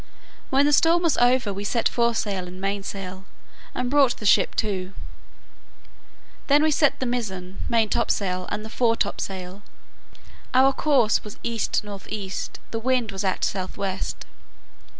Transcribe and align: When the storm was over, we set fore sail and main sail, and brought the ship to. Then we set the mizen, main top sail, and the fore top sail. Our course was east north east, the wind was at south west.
When 0.49 0.65
the 0.65 0.73
storm 0.73 1.03
was 1.03 1.15
over, 1.19 1.53
we 1.53 1.63
set 1.63 1.87
fore 1.87 2.15
sail 2.15 2.47
and 2.47 2.59
main 2.59 2.81
sail, 2.81 3.25
and 3.75 3.87
brought 3.91 4.17
the 4.17 4.25
ship 4.25 4.55
to. 4.55 4.93
Then 6.47 6.63
we 6.63 6.71
set 6.71 6.99
the 6.99 7.05
mizen, 7.05 7.59
main 7.69 7.87
top 7.87 8.09
sail, 8.09 8.47
and 8.51 8.65
the 8.65 8.69
fore 8.71 8.95
top 8.95 9.21
sail. 9.21 9.61
Our 10.55 10.73
course 10.73 11.23
was 11.23 11.37
east 11.43 11.83
north 11.83 12.07
east, 12.09 12.59
the 12.71 12.79
wind 12.79 13.11
was 13.11 13.23
at 13.23 13.43
south 13.43 13.77
west. 13.77 14.25